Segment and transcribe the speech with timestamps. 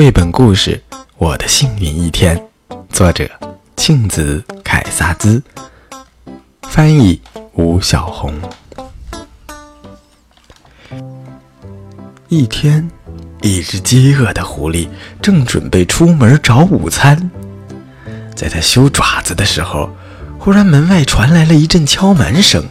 [0.00, 0.82] 绘本故事
[1.18, 2.34] 《我的幸运一天》，
[2.88, 3.28] 作者
[3.76, 5.42] 庆子凯撒兹，
[6.62, 7.20] 翻译
[7.52, 8.32] 吴小红。
[12.28, 12.90] 一天，
[13.42, 14.88] 一只饥饿的狐狸
[15.20, 17.30] 正准备出门找午餐，
[18.34, 19.90] 在它修爪子的时候，
[20.38, 22.66] 忽然门外传来了一阵敲门声。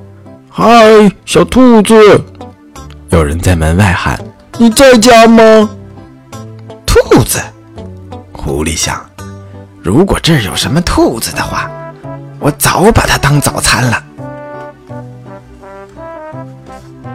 [0.52, 1.94] “嗨，小兔子！”
[3.08, 4.22] 有人在门外喊
[4.60, 5.70] ，“你在家吗？”
[7.14, 7.40] 兔子，
[8.32, 9.00] 狐狸想：
[9.80, 11.70] 如果这儿有什么兔子的话，
[12.40, 14.02] 我早把它当早餐了。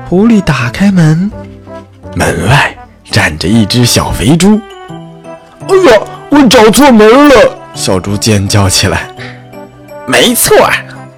[0.07, 1.29] 狐狸打开门，
[2.15, 2.73] 门外
[3.11, 4.57] 站着一只小肥猪。
[5.67, 9.13] “哎呀，我找错门了！”小猪尖叫起来。
[10.07, 10.55] “没错！”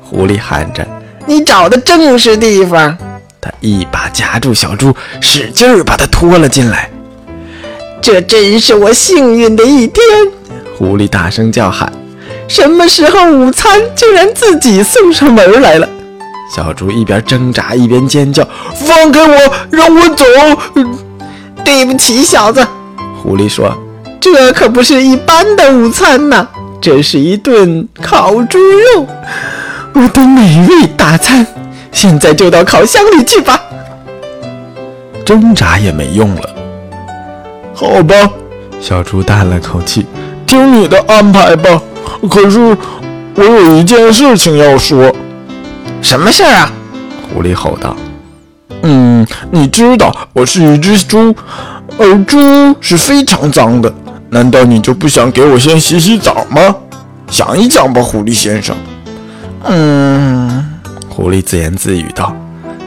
[0.01, 0.83] 狐狸喊着
[1.27, 2.97] ，“你找的正是地方。”
[3.39, 6.89] 他一把夹住小猪，使劲儿把它拖了进来。
[8.01, 10.03] 这真是我幸运的一天！
[10.75, 11.91] 狐狸大声叫喊
[12.49, 15.87] ：“什么时候午餐竟然自己送上门来了？”
[16.53, 18.43] 小猪一边挣扎一边尖叫
[18.73, 20.25] ：“放开我，让我走！”
[21.63, 22.65] 对不起，小子，
[23.21, 23.71] 狐狸说
[24.19, 26.47] ：“这可不是一般的午餐呐，
[26.81, 29.07] 这是一顿烤猪肉，
[29.93, 31.45] 我的美味大餐。
[31.91, 33.61] 现在就到烤箱里去吧。”
[35.23, 36.50] 挣扎也没用了。
[37.81, 38.15] 好吧，
[38.79, 40.05] 小猪叹了口气，
[40.45, 41.81] 听你的安排吧。
[42.29, 42.77] 可是
[43.33, 45.11] 我有一件事情要说。
[45.99, 46.71] 什么事儿啊？
[47.33, 47.95] 狐狸吼道。
[48.83, 51.33] 嗯，你知道我是一只猪，
[51.97, 52.37] 而猪
[52.79, 53.91] 是非常脏的。
[54.29, 56.75] 难道你就不想给我先洗洗澡吗？
[57.31, 58.75] 想一想吧，狐狸先生。
[59.63, 62.35] 嗯，狐狸自言自语道：“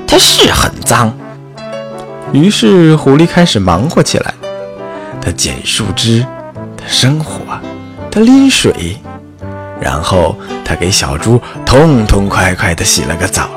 [0.07, 1.13] 它是很脏。”
[2.33, 4.33] 于是狐狸开始忙活起来。
[5.25, 6.27] 他捡树枝，
[6.77, 7.41] 他生火，
[8.11, 8.99] 他拎水，
[9.81, 13.49] 然后他给小猪痛痛快快地洗了个澡。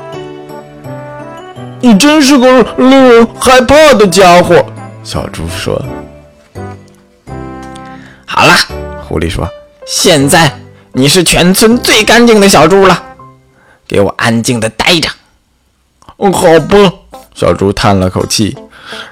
[1.80, 4.64] 你真是个令人害怕的家伙，
[5.04, 5.80] 小猪说。
[8.24, 8.54] 好了，
[9.06, 9.46] 狐狸说，
[9.86, 10.50] 现在
[10.92, 13.02] 你是全村最干净的小猪了，
[13.86, 15.10] 给我安静的待着。
[16.16, 16.92] 哦，好吧，
[17.34, 18.56] 小猪叹了口气，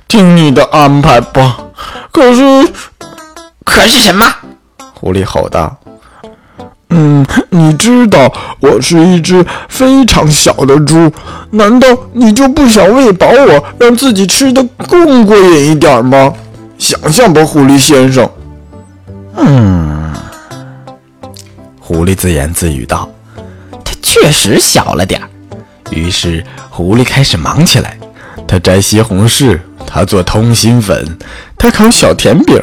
[0.08, 1.58] 听你的安排吧。
[2.10, 2.42] 可是，
[3.64, 4.26] 可是什么？
[4.94, 5.76] 狐狸吼道
[6.88, 11.12] ：“嗯，你知道我是一只非常小的猪，
[11.50, 16.32] 难道你就不想喂饱我，让自己吃的更过瘾一点吗？
[16.78, 18.28] 想想吧，狐狸先生。”
[19.36, 20.14] 嗯，
[21.78, 23.06] 狐狸自言自语道
[23.84, 25.28] ：“它确实小了点儿。”
[25.92, 27.98] 于是，狐狸开始忙起来，
[28.48, 29.60] 它摘西红柿。
[29.86, 31.16] 他做通心粉，
[31.56, 32.60] 他烤小甜饼，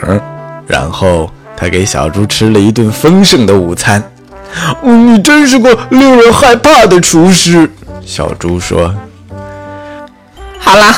[0.68, 4.04] 然后他给小猪吃了一顿丰盛的午餐。
[4.84, 7.70] 你真是个令人害怕的厨师，
[8.06, 8.94] 小猪说。
[10.60, 10.94] 好了，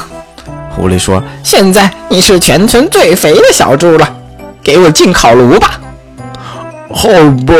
[0.72, 4.16] 狐狸说，现在你是全村最肥的小猪了，
[4.62, 5.80] 给我进烤炉吧。
[6.92, 7.10] 好
[7.48, 7.54] 吧，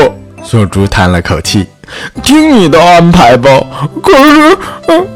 [0.44, 1.66] 小猪叹了口气，
[2.22, 3.50] 听你的安排吧。
[4.02, 5.06] 可是，嗯，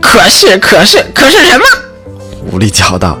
[0.00, 1.64] 可是，可是，可是什么？
[2.50, 3.18] 狐狸叫道：“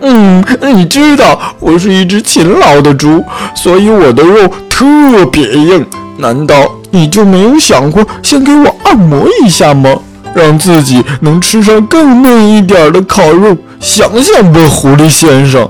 [0.00, 0.44] 嗯，
[0.74, 3.22] 你知道我是一只勤劳的猪，
[3.54, 5.84] 所以我的肉特别硬。
[6.16, 6.56] 难道
[6.90, 9.94] 你就没有想过先给我按摩一下吗？
[10.34, 13.56] 让自己能吃上更嫩一点的烤肉？
[13.80, 15.68] 想想吧，狐狸先生。”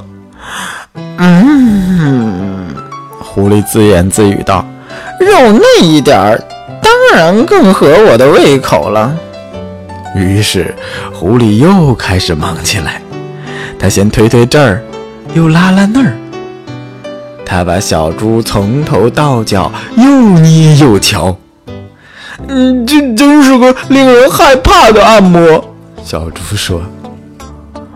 [1.19, 2.69] 嗯，
[3.21, 4.65] 狐狸自言自语道
[5.21, 6.41] ：“肉嫩一点儿，
[6.81, 9.13] 当然更合我的胃口了。”
[10.15, 10.75] 于是，
[11.13, 13.01] 狐狸又开始忙起来。
[13.79, 14.83] 他先推推这儿，
[15.35, 16.17] 又拉拉那儿。
[17.45, 20.05] 他把小猪从头到脚又
[20.39, 21.37] 捏又敲。
[22.49, 25.63] 嗯，这真是个令人害怕的按摩。
[26.03, 26.83] 小猪说。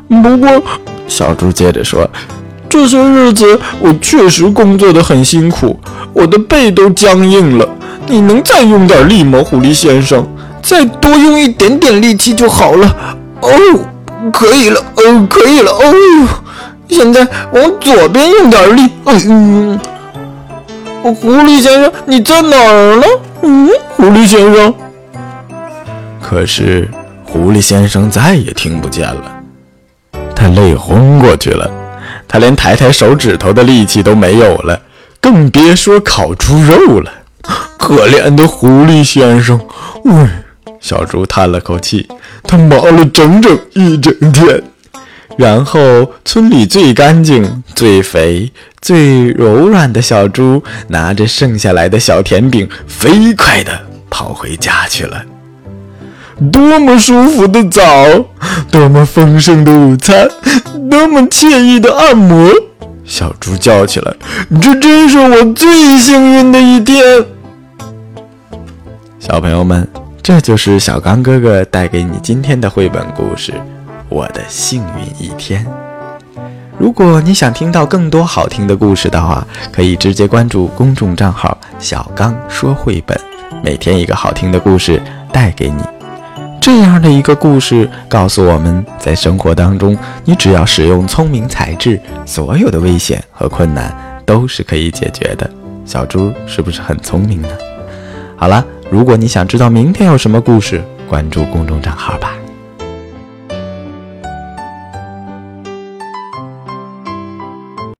[0.09, 0.63] 不过，
[1.09, 2.09] 小猪接着说，
[2.69, 5.79] 这些日子我确实工作的很辛苦，
[6.13, 7.69] 我的背都僵硬了。
[8.07, 10.27] 你能再用点力吗，狐狸先生？
[10.63, 12.97] 再多用一点点力气就好了。
[13.41, 13.51] 哦，
[14.33, 15.71] 可以了，哦，可以了。
[15.73, 16.29] 哦，
[16.89, 18.89] 现在往左边用点力。
[19.05, 19.79] 嗯，
[21.03, 23.07] 狐狸先生，你在哪儿呢？
[23.43, 24.73] 嗯，狐狸先生。
[26.21, 26.89] 可是
[27.25, 29.25] 狐狸先生再也听不见了，
[30.35, 31.69] 他累昏过去了，
[32.29, 34.81] 他连抬抬手指头的力气都没有了，
[35.21, 37.11] 更别说烤猪肉了。
[37.77, 39.61] 可怜的狐狸先生，
[40.05, 40.13] 喂。
[40.83, 42.07] 小猪叹了口气，
[42.43, 44.63] 它忙了整整一整天。
[45.39, 48.53] 然后，村里最干净、最肥、
[48.83, 53.73] 最柔软的小猪拿着剩下来的小甜饼，飞快地
[54.11, 55.25] 跑回家去了。
[56.53, 57.85] 多么舒服的澡，
[58.71, 60.29] 多么丰盛的午餐，
[60.91, 62.51] 多么惬意的按摩！
[63.05, 64.15] 小猪叫起来
[64.61, 67.25] ：“这真是我最幸运的一天！”
[69.19, 69.89] 小朋友们，
[70.23, 73.53] 这就是小刚哥哥带给你今天的绘本故事。
[74.09, 75.67] 我的幸运一天。
[76.79, 83.19] 如果你想听到更多好听的故事的话，可以直接关注公众账号“小刚说绘本”，
[83.65, 85.03] 每天一个好听的故事
[85.33, 85.83] 带给你。
[86.61, 93.93] 这样的一个故事告诉我们在生活当中，你只要使用聪明才智，所有的危险和困难
[94.25, 95.51] 都是可以解决的。
[95.85, 97.49] 小猪是不是很聪明呢？
[98.37, 102.35] 好了，如果你想知道明天有什么故事，关注公众账号吧。